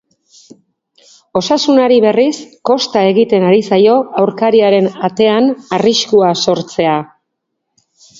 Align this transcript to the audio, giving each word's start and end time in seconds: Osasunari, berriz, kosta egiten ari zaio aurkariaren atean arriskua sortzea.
Osasunari, 1.41 1.99
berriz, 2.05 2.39
kosta 2.69 3.03
egiten 3.09 3.45
ari 3.49 3.61
zaio 3.69 3.97
aurkariaren 4.21 4.89
atean 5.09 5.51
arriskua 5.79 6.33
sortzea. 6.47 6.97